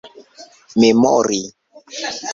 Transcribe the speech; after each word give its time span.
memori 0.79 1.43